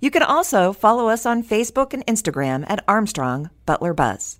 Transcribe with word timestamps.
You 0.00 0.10
can 0.10 0.22
also 0.22 0.72
follow 0.72 1.08
us 1.08 1.26
on 1.26 1.42
Facebook 1.42 1.92
and 1.92 2.06
Instagram 2.06 2.64
at 2.68 2.84
Armstrong 2.88 3.50
Butler 3.66 3.94
Buzz. 3.94 4.38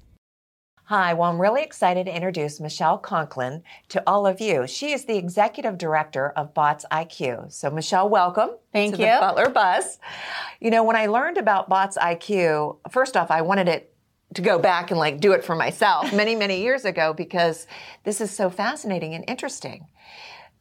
Hi, 0.89 1.13
well, 1.13 1.31
I'm 1.31 1.39
really 1.39 1.63
excited 1.63 2.07
to 2.07 2.17
introduce 2.17 2.61
Michelle 2.61 2.97
Conklin 2.97 3.63
to 3.91 4.03
all 4.07 4.27
of 4.27 4.41
you. 4.41 4.67
She 4.67 4.93
is 4.93 5.05
the 5.05 5.19
executive 5.19 5.77
director 5.77 6.31
of 6.31 6.55
Bots 6.55 6.87
IQ. 6.91 7.53
So, 7.53 7.69
Michelle, 7.69 8.09
welcome. 8.09 8.53
Thank 8.73 8.95
to 8.95 9.03
you. 9.03 9.07
The 9.07 9.19
Butler 9.21 9.51
Buzz. 9.51 9.99
You 10.61 10.71
know, 10.71 10.83
when 10.85 10.97
I 10.97 11.05
learned 11.05 11.37
about 11.37 11.69
Bots 11.69 11.99
IQ, 11.99 12.79
first 12.91 13.19
off, 13.19 13.31
I 13.31 13.43
wanted 13.43 13.69
it 13.69 13.95
to 14.33 14.41
go 14.41 14.59
back 14.59 14.91
and 14.91 14.99
like 14.99 15.21
do 15.21 15.33
it 15.33 15.45
for 15.45 15.55
myself 15.55 16.11
many, 16.15 16.35
many 16.35 16.63
years 16.63 16.87
ago 16.87 17.13
because 17.13 17.67
this 18.05 18.23
is 18.23 18.31
so 18.31 18.49
fascinating 18.49 19.15
and 19.15 19.25
interesting. 19.29 19.89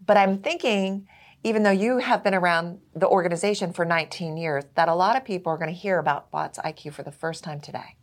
But 0.06 0.18
I'm 0.18 0.40
thinking, 0.40 1.08
even 1.44 1.64
though 1.64 1.72
you 1.72 2.00
have 2.00 2.24
been 2.24 2.34
around 2.34 2.80
the 2.96 3.08
organization 3.08 3.74
for 3.74 3.86
19 3.86 4.38
years, 4.38 4.64
that 4.76 4.90
a 4.90 4.96
lot 4.96 5.16
of 5.16 5.24
people 5.24 5.52
are 5.52 5.58
going 5.58 5.74
to 5.74 5.80
hear 5.80 6.00
about 6.00 6.32
Bots 6.32 6.60
IQ 6.60 6.94
for 6.94 7.04
the 7.04 7.12
first 7.12 7.44
time 7.44 7.60
today. 7.60 7.96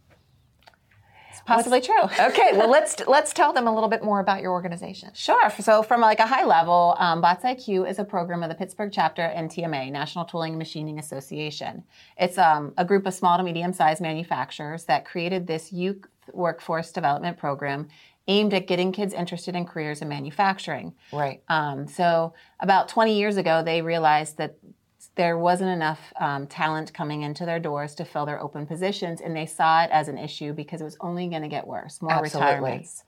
It's 1.30 1.42
possibly 1.44 1.80
What's, 1.80 2.14
true. 2.16 2.26
okay, 2.26 2.56
well 2.56 2.70
let's 2.70 3.04
let's 3.08 3.32
tell 3.32 3.52
them 3.52 3.66
a 3.66 3.74
little 3.74 3.88
bit 3.88 4.04
more 4.04 4.20
about 4.20 4.40
your 4.40 4.52
organization. 4.52 5.10
Sure. 5.14 5.50
So 5.50 5.82
from 5.82 6.00
like 6.00 6.20
a 6.20 6.26
high 6.26 6.44
level, 6.44 6.94
um, 6.98 7.20
Bots 7.20 7.44
IQ 7.44 7.90
is 7.90 7.98
a 7.98 8.04
program 8.04 8.44
of 8.44 8.50
the 8.50 8.54
Pittsburgh 8.54 8.92
chapter 8.92 9.22
NTMA, 9.22 9.90
National 9.90 10.24
Tooling 10.24 10.52
and 10.52 10.58
Machining 10.58 11.00
Association. 11.00 11.82
It's 12.16 12.38
um, 12.38 12.72
a 12.76 12.84
group 12.84 13.04
of 13.04 13.14
small 13.14 13.36
to 13.36 13.42
medium 13.42 13.72
sized 13.72 14.00
manufacturers 14.00 14.84
that 14.84 15.04
created 15.04 15.48
this 15.48 15.72
youth 15.72 16.06
workforce 16.32 16.92
development 16.92 17.36
program 17.36 17.88
aimed 18.26 18.54
at 18.54 18.66
getting 18.66 18.92
kids 18.92 19.12
interested 19.12 19.54
in 19.54 19.66
careers 19.66 20.00
in 20.00 20.08
manufacturing. 20.08 20.94
Right. 21.12 21.42
Um, 21.48 21.86
so 21.86 22.34
about 22.60 22.88
20 22.88 23.18
years 23.18 23.36
ago, 23.36 23.62
they 23.62 23.82
realized 23.82 24.38
that 24.38 24.56
there 25.16 25.38
wasn't 25.38 25.70
enough 25.70 26.12
um, 26.20 26.46
talent 26.46 26.92
coming 26.92 27.22
into 27.22 27.44
their 27.44 27.60
doors 27.60 27.94
to 27.96 28.04
fill 28.04 28.26
their 28.26 28.40
open 28.40 28.66
positions, 28.66 29.20
and 29.20 29.36
they 29.36 29.46
saw 29.46 29.84
it 29.84 29.90
as 29.92 30.08
an 30.08 30.18
issue 30.18 30.52
because 30.52 30.80
it 30.80 30.84
was 30.84 30.96
only 31.00 31.28
going 31.28 31.42
to 31.42 31.48
get 31.48 31.66
worse, 31.66 32.02
more 32.02 32.12
Absolutely. 32.12 32.54
retirements, 32.54 33.04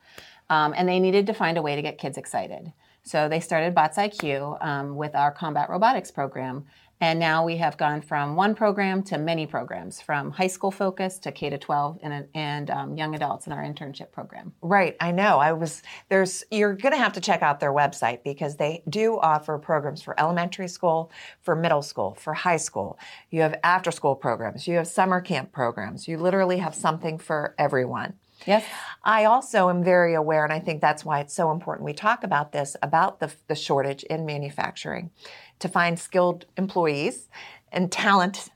um, 0.48 0.72
and 0.76 0.88
they 0.88 1.00
needed 1.00 1.26
to 1.26 1.34
find 1.34 1.58
a 1.58 1.62
way 1.62 1.74
to 1.74 1.82
get 1.82 1.98
kids 1.98 2.16
excited. 2.16 2.72
So 3.02 3.28
they 3.28 3.40
started 3.40 3.74
Bots 3.74 3.98
IQ 3.98 4.64
um, 4.64 4.96
with 4.96 5.14
our 5.14 5.30
combat 5.30 5.70
robotics 5.70 6.10
program, 6.10 6.64
and 7.00 7.18
now 7.18 7.44
we 7.44 7.58
have 7.58 7.76
gone 7.76 8.00
from 8.00 8.36
one 8.36 8.54
program 8.54 9.02
to 9.04 9.18
many 9.18 9.46
programs, 9.46 10.00
from 10.00 10.30
high 10.30 10.46
school 10.46 10.70
focus 10.70 11.18
to 11.20 11.32
K 11.32 11.50
to 11.50 11.58
12 11.58 11.98
and, 12.02 12.26
and 12.34 12.70
um, 12.70 12.96
young 12.96 13.14
adults 13.14 13.46
in 13.46 13.52
our 13.52 13.62
internship 13.62 14.12
program. 14.12 14.52
Right, 14.62 14.96
I 15.00 15.12
know. 15.12 15.38
I 15.38 15.52
was 15.52 15.82
there's 16.08 16.44
you're 16.50 16.74
going 16.74 16.92
to 16.92 16.98
have 16.98 17.12
to 17.14 17.20
check 17.20 17.42
out 17.42 17.60
their 17.60 17.72
website 17.72 18.22
because 18.24 18.56
they 18.56 18.82
do 18.88 19.18
offer 19.18 19.58
programs 19.58 20.02
for 20.02 20.18
elementary 20.18 20.68
school, 20.68 21.10
for 21.42 21.54
middle 21.54 21.82
school, 21.82 22.14
for 22.14 22.32
high 22.32 22.56
school. 22.56 22.98
You 23.30 23.42
have 23.42 23.58
after 23.62 23.90
school 23.90 24.14
programs, 24.14 24.66
you 24.66 24.76
have 24.76 24.86
summer 24.86 25.20
camp 25.20 25.52
programs. 25.52 26.08
You 26.08 26.18
literally 26.18 26.58
have 26.58 26.74
something 26.74 27.18
for 27.18 27.54
everyone. 27.58 28.14
Yes. 28.46 28.64
I 29.04 29.24
also 29.24 29.68
am 29.68 29.82
very 29.84 30.14
aware, 30.14 30.44
and 30.44 30.52
I 30.52 30.60
think 30.60 30.80
that's 30.80 31.04
why 31.04 31.20
it's 31.20 31.34
so 31.34 31.50
important 31.50 31.84
we 31.84 31.92
talk 31.92 32.24
about 32.24 32.52
this 32.52 32.76
about 32.82 33.20
the, 33.20 33.32
the 33.48 33.54
shortage 33.54 34.02
in 34.04 34.24
manufacturing 34.24 35.10
to 35.58 35.68
find 35.68 35.98
skilled 35.98 36.46
employees 36.56 37.28
and 37.72 37.90
talent. 37.90 38.48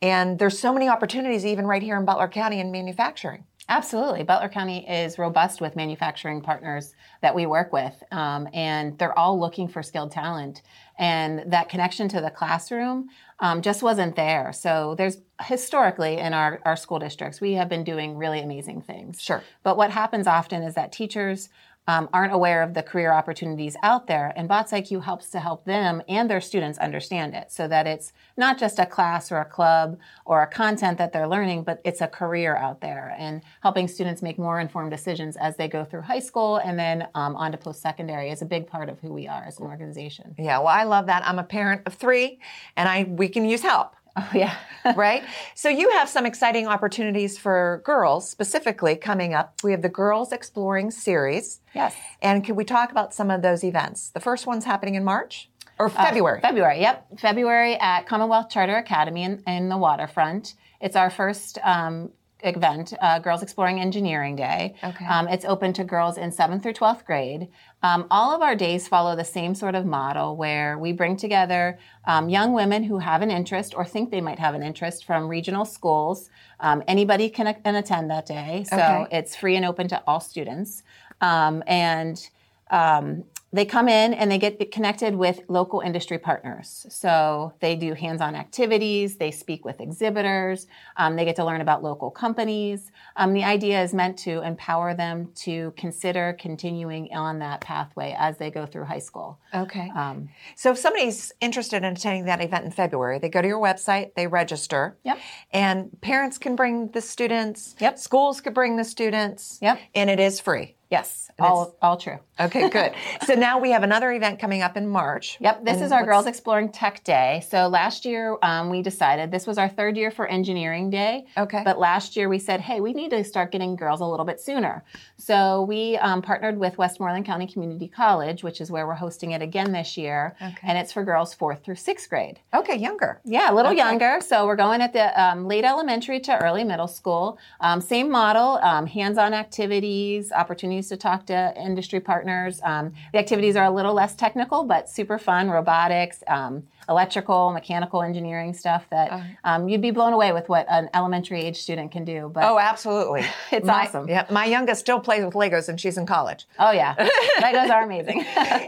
And 0.00 0.38
there's 0.38 0.58
so 0.58 0.72
many 0.72 0.88
opportunities, 0.88 1.46
even 1.46 1.66
right 1.66 1.82
here 1.82 1.96
in 1.96 2.04
Butler 2.04 2.28
County, 2.28 2.58
in 2.58 2.72
manufacturing. 2.72 3.44
Absolutely. 3.68 4.24
Butler 4.24 4.48
County 4.48 4.86
is 4.88 5.18
robust 5.18 5.60
with 5.60 5.76
manufacturing 5.76 6.40
partners 6.40 6.94
that 7.20 7.34
we 7.34 7.46
work 7.46 7.72
with, 7.72 8.02
um, 8.10 8.48
and 8.52 8.98
they're 8.98 9.16
all 9.16 9.38
looking 9.38 9.68
for 9.68 9.82
skilled 9.82 10.10
talent. 10.10 10.62
And 10.98 11.50
that 11.52 11.68
connection 11.68 12.08
to 12.08 12.20
the 12.20 12.30
classroom 12.30 13.08
um, 13.38 13.62
just 13.62 13.82
wasn't 13.82 14.16
there. 14.16 14.52
So 14.52 14.94
there's 14.96 15.18
historically 15.44 16.18
in 16.18 16.34
our, 16.34 16.60
our 16.64 16.76
school 16.76 16.98
districts, 16.98 17.40
we 17.40 17.52
have 17.54 17.68
been 17.68 17.84
doing 17.84 18.16
really 18.16 18.40
amazing 18.40 18.82
things. 18.82 19.20
Sure. 19.22 19.42
But 19.62 19.76
what 19.76 19.90
happens 19.90 20.26
often 20.26 20.62
is 20.62 20.74
that 20.74 20.92
teachers 20.92 21.48
um, 21.88 22.08
aren't 22.12 22.32
aware 22.32 22.62
of 22.62 22.74
the 22.74 22.82
career 22.82 23.12
opportunities 23.12 23.76
out 23.82 24.06
there, 24.06 24.32
and 24.36 24.48
Bots 24.48 24.72
IQ 24.72 25.04
helps 25.04 25.30
to 25.30 25.40
help 25.40 25.64
them 25.64 26.02
and 26.08 26.30
their 26.30 26.40
students 26.40 26.78
understand 26.78 27.34
it 27.34 27.50
so 27.50 27.66
that 27.68 27.86
it's 27.86 28.12
not 28.36 28.58
just 28.58 28.78
a 28.78 28.86
class 28.86 29.32
or 29.32 29.38
a 29.38 29.44
club 29.44 29.98
or 30.24 30.42
a 30.42 30.46
content 30.46 30.98
that 30.98 31.12
they're 31.12 31.28
learning, 31.28 31.64
but 31.64 31.80
it's 31.84 32.00
a 32.00 32.06
career 32.06 32.56
out 32.56 32.80
there 32.80 33.14
and 33.18 33.42
helping 33.62 33.88
students 33.88 34.22
make 34.22 34.38
more 34.38 34.60
informed 34.60 34.90
decisions 34.90 35.36
as 35.36 35.56
they 35.56 35.68
go 35.68 35.84
through 35.84 36.02
high 36.02 36.20
school 36.20 36.56
and 36.58 36.78
then 36.78 37.08
um, 37.14 37.34
on 37.36 37.50
to 37.52 37.58
post 37.58 37.82
secondary 37.82 38.30
is 38.30 38.42
a 38.42 38.46
big 38.46 38.66
part 38.66 38.88
of 38.88 39.00
who 39.00 39.12
we 39.12 39.26
are 39.26 39.44
as 39.44 39.58
an 39.58 39.66
organization. 39.66 40.34
Yeah, 40.38 40.58
well, 40.58 40.68
I 40.68 40.84
love 40.84 41.06
that. 41.06 41.26
I'm 41.26 41.38
a 41.38 41.44
parent 41.44 41.82
of 41.86 41.94
three, 41.94 42.38
and 42.76 42.88
I 42.88 43.04
we 43.04 43.28
can 43.28 43.44
use 43.44 43.62
help. 43.62 43.94
Oh, 44.16 44.30
yeah. 44.34 44.56
right? 44.96 45.22
So 45.54 45.68
you 45.68 45.90
have 45.90 46.08
some 46.08 46.26
exciting 46.26 46.66
opportunities 46.66 47.38
for 47.38 47.82
girls 47.84 48.28
specifically 48.28 48.96
coming 48.96 49.32
up. 49.34 49.54
We 49.62 49.70
have 49.72 49.82
the 49.82 49.88
Girls 49.88 50.32
Exploring 50.32 50.90
series. 50.90 51.60
Yes. 51.74 51.94
And 52.20 52.44
can 52.44 52.56
we 52.56 52.64
talk 52.64 52.90
about 52.90 53.14
some 53.14 53.30
of 53.30 53.42
those 53.42 53.64
events? 53.64 54.10
The 54.10 54.20
first 54.20 54.46
one's 54.46 54.64
happening 54.64 54.96
in 54.96 55.04
March 55.04 55.48
or 55.78 55.88
February? 55.88 56.38
Uh, 56.38 56.48
February, 56.48 56.80
yep. 56.80 57.06
February 57.18 57.76
at 57.76 58.06
Commonwealth 58.06 58.50
Charter 58.50 58.76
Academy 58.76 59.24
in, 59.24 59.42
in 59.46 59.68
the 59.68 59.76
waterfront. 59.76 60.54
It's 60.80 60.96
our 60.96 61.10
first 61.10 61.58
um, 61.62 62.10
event, 62.42 62.92
uh, 63.00 63.18
Girls 63.18 63.42
Exploring 63.42 63.80
Engineering 63.80 64.36
Day. 64.36 64.74
Okay. 64.82 65.04
Um, 65.06 65.28
it's 65.28 65.44
open 65.44 65.72
to 65.74 65.84
girls 65.84 66.18
in 66.18 66.30
7th 66.30 66.62
through 66.62 66.74
12th 66.74 67.04
grade. 67.04 67.48
Um, 67.82 68.06
all 68.10 68.34
of 68.34 68.42
our 68.42 68.54
days 68.54 68.86
follow 68.88 69.16
the 69.16 69.24
same 69.24 69.54
sort 69.54 69.74
of 69.74 69.84
model 69.86 70.36
where 70.36 70.78
we 70.78 70.92
bring 70.92 71.16
together 71.16 71.78
um, 72.06 72.28
young 72.28 72.52
women 72.52 72.84
who 72.84 72.98
have 72.98 73.22
an 73.22 73.30
interest 73.30 73.74
or 73.74 73.84
think 73.84 74.10
they 74.10 74.20
might 74.20 74.38
have 74.38 74.54
an 74.54 74.62
interest 74.62 75.04
from 75.04 75.28
regional 75.28 75.64
schools. 75.64 76.30
Um, 76.60 76.82
anybody 76.86 77.28
can, 77.28 77.52
can 77.64 77.74
attend 77.74 78.10
that 78.10 78.26
day, 78.26 78.64
so 78.68 78.76
Okay. 78.76 79.18
it's 79.18 79.34
free 79.36 79.56
and 79.56 79.64
open 79.64 79.88
to 79.88 80.02
all 80.06 80.20
students. 80.20 80.82
Um, 81.20 81.62
and 81.66 82.28
um, 82.70 83.24
they 83.52 83.64
come 83.64 83.88
in 83.88 84.14
and 84.14 84.30
they 84.30 84.38
get 84.38 84.70
connected 84.72 85.14
with 85.14 85.40
local 85.48 85.80
industry 85.80 86.18
partners. 86.18 86.86
So 86.88 87.52
they 87.60 87.76
do 87.76 87.94
hands 87.94 88.20
on 88.20 88.34
activities, 88.34 89.16
they 89.16 89.30
speak 89.30 89.64
with 89.64 89.80
exhibitors, 89.80 90.66
um, 90.96 91.16
they 91.16 91.24
get 91.24 91.36
to 91.36 91.44
learn 91.44 91.60
about 91.60 91.82
local 91.82 92.10
companies. 92.10 92.90
Um, 93.16 93.34
the 93.34 93.44
idea 93.44 93.82
is 93.82 93.92
meant 93.92 94.18
to 94.20 94.42
empower 94.42 94.94
them 94.94 95.30
to 95.36 95.72
consider 95.76 96.36
continuing 96.38 97.12
on 97.12 97.40
that 97.40 97.60
pathway 97.60 98.16
as 98.18 98.38
they 98.38 98.50
go 98.50 98.64
through 98.64 98.84
high 98.84 98.98
school. 98.98 99.38
Okay. 99.54 99.90
Um, 99.94 100.30
So 100.56 100.70
if 100.70 100.78
somebody's 100.78 101.32
interested 101.40 101.84
in 101.84 101.92
attending 101.92 102.24
that 102.24 102.42
event 102.42 102.64
in 102.64 102.70
February, 102.70 103.18
they 103.18 103.28
go 103.28 103.42
to 103.42 103.48
your 103.48 103.60
website, 103.60 104.14
they 104.14 104.26
register. 104.26 104.96
Yep. 105.04 105.18
And 105.52 106.00
parents 106.00 106.38
can 106.38 106.56
bring 106.56 106.88
the 106.92 107.00
students. 107.00 107.74
Yep. 107.80 107.98
Schools 107.98 108.40
could 108.40 108.54
bring 108.54 108.76
the 108.76 108.84
students. 108.84 109.58
Yep. 109.60 109.78
And 109.94 110.08
it 110.08 110.20
is 110.20 110.40
free. 110.40 110.76
Yes, 110.92 111.30
And 111.38 111.46
all, 111.46 111.74
all 111.82 111.96
true. 111.96 112.18
Okay, 112.40 112.68
good. 112.70 112.92
so 113.26 113.34
now 113.34 113.60
we 113.60 113.70
have 113.70 113.82
another 113.84 114.10
event 114.10 114.40
coming 114.40 114.62
up 114.62 114.76
in 114.76 114.88
March. 114.88 115.36
Yep, 115.40 115.64
this 115.64 115.76
And 115.76 115.84
is 115.84 115.92
our 115.92 116.00
what's- 116.00 116.08
Girls 116.12 116.26
Exploring 116.26 116.70
Tech 116.72 117.04
Day. 117.04 117.44
So 117.48 117.68
last 117.68 118.04
year 118.04 118.36
um, 118.42 118.68
we 118.68 118.82
decided 118.82 119.30
this 119.30 119.46
was 119.46 119.58
our 119.58 119.68
third 119.68 119.96
year 119.96 120.10
for 120.10 120.26
Engineering 120.26 120.90
Day. 120.90 121.26
Okay. 121.38 121.62
But 121.64 121.78
last 121.78 122.16
year 122.16 122.28
we 122.28 122.38
said, 122.40 122.60
hey, 122.60 122.80
we 122.80 122.94
need 122.94 123.10
to 123.10 123.22
start 123.22 123.52
getting 123.52 123.76
girls 123.76 124.00
a 124.00 124.06
little 124.06 124.24
bit 124.26 124.40
sooner. 124.40 124.82
So 125.18 125.62
we 125.62 125.96
um, 125.98 126.20
partnered 126.20 126.58
with 126.58 126.78
Westmoreland 126.78 127.26
County 127.26 127.46
Community 127.46 127.86
College, 127.86 128.42
which 128.42 128.60
is 128.60 128.70
where 128.72 128.86
we're 128.88 128.94
hosting 128.94 129.30
it 129.32 129.42
again 129.42 129.70
this 129.72 129.96
year. 129.96 130.34
Okay. 130.42 130.56
And 130.64 130.76
it's 130.78 130.92
for 130.92 131.04
girls 131.04 131.32
fourth 131.34 131.62
through 131.64 131.76
sixth 131.76 132.08
grade. 132.10 132.40
Okay, 132.52 132.76
younger. 132.76 133.20
Yeah, 133.24 133.52
a 133.52 133.54
little 133.54 133.70
Okay. 133.72 133.78
younger. 133.78 134.18
So 134.20 134.46
we're 134.46 134.56
going 134.56 134.80
at 134.82 134.92
the 134.92 135.06
um, 135.22 135.46
late 135.46 135.64
elementary 135.64 136.18
to 136.20 136.42
early 136.42 136.64
middle 136.64 136.88
school. 136.88 137.38
Um, 137.60 137.80
same 137.80 138.10
model, 138.10 138.58
um, 138.62 138.86
hands-on 138.86 139.32
activities, 139.32 140.32
opportunities 140.32 140.81
to 140.88 140.96
talk 140.96 141.26
to 141.26 141.54
industry 141.56 142.00
partners. 142.00 142.60
Um, 142.62 142.92
the 143.12 143.18
activities 143.18 143.56
are 143.56 143.64
a 143.64 143.70
little 143.70 143.94
less 143.94 144.14
technical, 144.14 144.64
but 144.64 144.88
super 144.88 145.18
fun. 145.18 145.50
Robotics, 145.50 146.22
um, 146.28 146.62
electrical, 146.88 147.52
mechanical 147.52 148.02
engineering 148.02 148.52
stuff 148.54 148.84
that 148.90 149.22
um, 149.44 149.68
you'd 149.68 149.80
be 149.80 149.90
blown 149.92 150.12
away 150.12 150.32
with 150.32 150.48
what 150.48 150.66
an 150.68 150.90
elementary 150.94 151.40
age 151.42 151.56
student 151.60 151.92
can 151.92 152.04
do. 152.04 152.30
But 152.32 152.44
Oh, 152.44 152.58
absolutely. 152.58 153.24
It's 153.52 153.66
my, 153.66 153.86
awesome. 153.86 154.08
Yeah, 154.08 154.26
my 154.30 154.46
youngest 154.46 154.80
still 154.80 154.98
plays 154.98 155.24
with 155.24 155.34
Legos 155.34 155.68
and 155.68 155.80
she's 155.80 155.96
in 155.98 156.06
college. 156.06 156.46
oh 156.58 156.70
yeah, 156.72 156.94
Legos 157.38 157.70
are 157.70 157.82
amazing. 157.84 158.24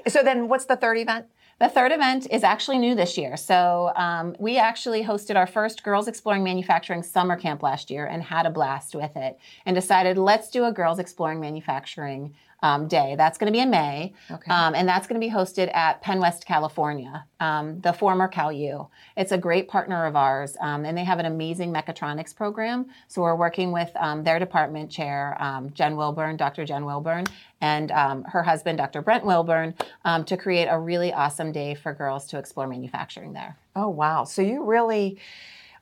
So 0.09 0.23
then 0.23 0.49
what's 0.49 0.67
the 0.67 0.77
third 0.77 0.99
event? 0.99 1.27
The 1.61 1.69
third 1.69 1.93
event 1.93 2.27
is 2.31 2.43
actually 2.43 2.79
new 2.79 2.97
this 2.97 3.17
year. 3.17 3.37
So 3.37 3.93
um, 3.95 4.35
we 4.41 4.59
actually 4.59 5.05
hosted 5.05 5.37
our 5.37 5.47
first 5.47 5.85
Girls 5.85 6.09
Exploring 6.09 6.43
Manufacturing 6.43 7.03
summer 7.03 7.37
camp 7.37 7.63
last 7.63 7.91
year 7.91 8.07
and 8.07 8.23
had 8.25 8.45
a 8.45 8.51
blast 8.51 8.95
with 8.95 9.17
it 9.17 9.39
and 9.65 9.77
decided 9.77 10.19
let's 10.19 10.51
do 10.51 10.65
a 10.65 10.73
Girls 10.73 10.99
Exploring 10.99 11.41
Manufacturing 11.41 12.35
um, 12.63 12.89
day. 12.89 13.15
That's 13.17 13.37
going 13.39 13.53
to 13.53 13.57
be 13.57 13.61
in 13.61 13.71
May, 13.71 14.15
Okay. 14.31 14.51
um, 14.51 14.75
and 14.75 14.89
that's 14.89 15.07
going 15.07 15.21
to 15.21 15.27
be 15.27 15.33
hosted 15.33 15.75
at 15.75 16.01
Penn 16.03 16.21
West, 16.21 16.47
California, 16.47 17.25
um, 17.41 17.81
the 17.81 17.93
former 17.93 18.29
Cal 18.29 18.51
U. 18.53 18.89
It's 19.17 19.33
a 19.33 19.39
great 19.39 19.69
partner 19.69 20.07
of 20.07 20.17
ours, 20.17 20.57
um, 20.61 20.85
and 20.85 20.97
they 20.97 21.05
have 21.05 21.19
an 21.19 21.27
amazing 21.27 21.73
mechatronics 21.73 22.35
program. 22.35 22.87
So 23.09 23.23
we're 23.23 23.37
working 23.37 23.71
with 23.73 23.91
um, 23.97 24.25
their 24.25 24.39
department 24.39 24.91
chair, 24.91 25.37
um, 25.41 25.71
Jen 25.75 25.97
Wilburn, 25.97 26.37
Dr. 26.37 26.65
Jen 26.65 26.85
Wilburn, 26.85 27.27
and 27.61 27.91
um, 27.93 28.25
her 28.25 28.43
husband, 28.43 28.79
Dr. 28.79 29.03
Brent 29.03 29.25
Wilburn, 29.25 29.75
um, 30.05 30.25
to 30.25 30.37
create 30.37 30.67
a 30.67 30.79
really 30.79 31.13
awesome 31.13 31.53
day 31.53 31.75
for 31.75 31.93
girls 31.93 32.27
to 32.29 32.39
explore 32.39 32.67
manufacturing 32.67 33.33
there. 33.33 33.57
Oh, 33.77 33.89
wow. 33.89 34.25
So 34.25 34.43
you 34.43 34.65
really 34.65 35.19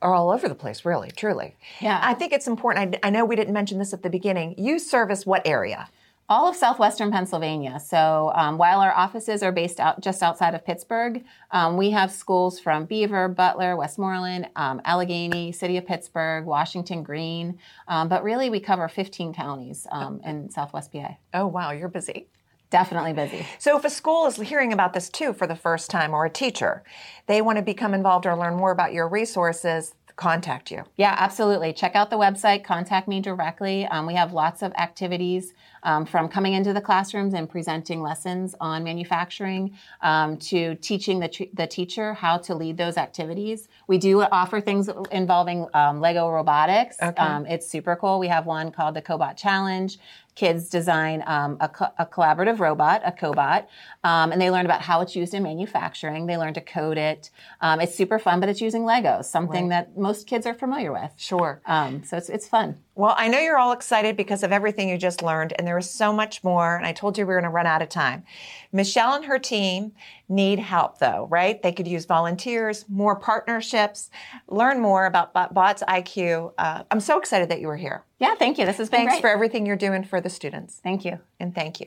are 0.00 0.14
all 0.14 0.30
over 0.30 0.48
the 0.48 0.54
place, 0.54 0.84
really, 0.84 1.10
truly. 1.12 1.54
Yeah. 1.80 2.00
I 2.02 2.14
think 2.14 2.32
it's 2.32 2.48
important. 2.48 2.96
I, 3.02 3.08
I 3.08 3.10
know 3.10 3.24
we 3.24 3.36
didn't 3.36 3.54
mention 3.54 3.78
this 3.78 3.92
at 3.92 4.02
the 4.02 4.10
beginning. 4.10 4.56
You 4.58 4.78
service 4.80 5.24
what 5.24 5.46
area? 5.46 5.88
All 6.32 6.48
of 6.48 6.56
southwestern 6.56 7.10
Pennsylvania. 7.10 7.78
So 7.78 8.32
um, 8.34 8.56
while 8.56 8.80
our 8.80 8.94
offices 8.94 9.42
are 9.42 9.52
based 9.52 9.78
out 9.78 10.00
just 10.00 10.22
outside 10.22 10.54
of 10.54 10.64
Pittsburgh, 10.64 11.22
um, 11.50 11.76
we 11.76 11.90
have 11.90 12.10
schools 12.10 12.58
from 12.58 12.86
Beaver, 12.86 13.28
Butler, 13.28 13.76
Westmoreland, 13.76 14.48
um, 14.56 14.80
Allegheny, 14.86 15.52
City 15.52 15.76
of 15.76 15.84
Pittsburgh, 15.84 16.46
Washington 16.46 17.02
Greene. 17.02 17.58
Um, 17.86 18.08
but 18.08 18.22
really, 18.22 18.48
we 18.48 18.60
cover 18.60 18.88
15 18.88 19.34
counties 19.34 19.86
um, 19.92 20.22
in 20.24 20.48
Southwest 20.48 20.90
PA. 20.90 21.18
Oh, 21.34 21.46
wow. 21.46 21.70
You're 21.72 21.90
busy. 21.90 22.28
Definitely 22.70 23.12
busy. 23.12 23.46
So, 23.58 23.76
if 23.76 23.84
a 23.84 23.90
school 23.90 24.24
is 24.26 24.36
hearing 24.36 24.72
about 24.72 24.94
this 24.94 25.10
too 25.10 25.34
for 25.34 25.46
the 25.46 25.54
first 25.54 25.90
time 25.90 26.14
or 26.14 26.24
a 26.24 26.30
teacher, 26.30 26.82
they 27.26 27.42
want 27.42 27.58
to 27.58 27.62
become 27.62 27.92
involved 27.92 28.24
or 28.24 28.34
learn 28.34 28.54
more 28.54 28.70
about 28.70 28.94
your 28.94 29.06
resources, 29.06 29.94
contact 30.22 30.70
you. 30.70 30.84
Yeah, 30.96 31.16
absolutely. 31.18 31.72
Check 31.72 31.96
out 31.96 32.08
the 32.08 32.16
website, 32.16 32.62
contact 32.62 33.08
me 33.08 33.20
directly. 33.20 33.86
Um, 33.86 34.06
we 34.06 34.14
have 34.14 34.32
lots 34.32 34.62
of 34.62 34.72
activities 34.74 35.52
um, 35.82 36.06
from 36.06 36.28
coming 36.28 36.52
into 36.52 36.72
the 36.72 36.80
classrooms 36.80 37.34
and 37.34 37.50
presenting 37.50 38.02
lessons 38.02 38.54
on 38.60 38.84
manufacturing 38.84 39.76
um, 40.00 40.36
to 40.36 40.76
teaching 40.76 41.18
the, 41.18 41.26
t- 41.26 41.50
the 41.54 41.66
teacher 41.66 42.14
how 42.14 42.38
to 42.38 42.54
lead 42.54 42.76
those 42.76 42.96
activities. 42.96 43.68
We 43.88 43.98
do 43.98 44.22
offer 44.22 44.60
things 44.60 44.88
involving 45.10 45.66
um, 45.74 46.00
Lego 46.00 46.30
robotics. 46.30 46.96
Um, 47.16 47.44
it's 47.46 47.66
super 47.66 47.96
cool. 47.96 48.20
We 48.20 48.28
have 48.28 48.46
one 48.46 48.70
called 48.70 48.94
the 48.94 49.02
Cobot 49.02 49.36
Challenge. 49.36 49.98
Kids 50.34 50.70
design 50.70 51.22
um, 51.26 51.58
a, 51.60 51.68
co- 51.68 51.92
a 51.98 52.06
collaborative 52.06 52.58
robot, 52.58 53.02
a 53.04 53.12
cobot, 53.12 53.66
um, 54.02 54.32
and 54.32 54.40
they 54.40 54.50
learn 54.50 54.64
about 54.64 54.80
how 54.80 55.02
it's 55.02 55.14
used 55.14 55.34
in 55.34 55.42
manufacturing. 55.42 56.26
They 56.26 56.38
learn 56.38 56.54
to 56.54 56.60
code 56.62 56.96
it. 56.96 57.30
Um, 57.60 57.80
it's 57.80 57.94
super 57.94 58.18
fun, 58.18 58.40
but 58.40 58.48
it's 58.48 58.60
using 58.60 58.82
Legos, 58.82 59.26
something 59.26 59.68
that 59.68 59.96
most 59.96 60.26
kids 60.26 60.46
are 60.46 60.54
familiar 60.54 60.90
with. 60.90 61.10
Sure. 61.16 61.60
Um, 61.66 62.02
so 62.02 62.16
it's, 62.16 62.30
it's 62.30 62.48
fun. 62.48 62.78
Well, 62.94 63.14
I 63.16 63.28
know 63.28 63.38
you're 63.40 63.58
all 63.58 63.72
excited 63.72 64.16
because 64.16 64.42
of 64.42 64.52
everything 64.52 64.88
you 64.88 64.98
just 64.98 65.22
learned, 65.22 65.54
and 65.58 65.66
there 65.66 65.78
is 65.78 65.90
so 65.90 66.12
much 66.12 66.44
more. 66.44 66.76
And 66.76 66.86
I 66.86 66.92
told 66.92 67.16
you 67.16 67.24
we 67.24 67.34
were 67.34 67.40
going 67.40 67.50
to 67.50 67.54
run 67.54 67.66
out 67.66 67.80
of 67.82 67.88
time. 67.88 68.24
Michelle 68.72 69.14
and 69.14 69.24
her 69.26 69.38
team 69.38 69.92
need 70.32 70.58
help, 70.58 70.98
though, 70.98 71.26
right? 71.30 71.62
They 71.62 71.72
could 71.72 71.86
use 71.86 72.06
volunteers, 72.06 72.84
more 72.88 73.16
partnerships, 73.16 74.10
learn 74.48 74.80
more 74.80 75.06
about 75.06 75.32
Bots 75.54 75.82
IQ. 75.86 76.52
Uh, 76.58 76.84
I'm 76.90 77.00
so 77.00 77.18
excited 77.18 77.48
that 77.50 77.60
you 77.60 77.66
were 77.66 77.76
here. 77.76 78.04
Yeah, 78.18 78.34
thank 78.34 78.58
you. 78.58 78.64
This 78.66 78.78
has 78.78 78.88
been 78.88 79.00
Thanks 79.00 79.14
great. 79.14 79.20
for 79.22 79.28
everything 79.28 79.66
you're 79.66 79.76
doing 79.76 80.04
for 80.04 80.20
the 80.20 80.30
students, 80.30 80.80
Thank 80.82 81.04
you. 81.04 81.18
and 81.38 81.54
thank 81.54 81.80
you. 81.80 81.86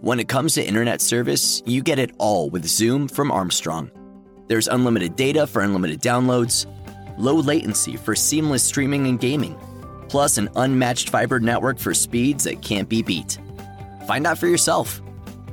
When 0.00 0.18
it 0.20 0.28
comes 0.28 0.54
to 0.54 0.64
internet 0.66 1.00
service, 1.00 1.62
you 1.64 1.82
get 1.82 1.98
it 1.98 2.10
all 2.18 2.50
with 2.50 2.64
Zoom 2.66 3.08
from 3.08 3.30
Armstrong. 3.30 3.90
There's 4.48 4.68
unlimited 4.68 5.16
data 5.16 5.46
for 5.46 5.62
unlimited 5.62 6.00
downloads, 6.02 6.66
low 7.16 7.36
latency 7.36 7.96
for 7.96 8.14
seamless 8.14 8.62
streaming 8.62 9.06
and 9.06 9.18
gaming, 9.18 9.56
plus 10.08 10.36
an 10.36 10.48
unmatched 10.56 11.08
fiber 11.10 11.40
network 11.40 11.78
for 11.78 11.94
speeds 11.94 12.44
that 12.44 12.60
can't 12.60 12.88
be 12.88 13.02
beat. 13.02 13.38
Find 14.06 14.26
out 14.26 14.36
for 14.36 14.46
yourself. 14.48 15.00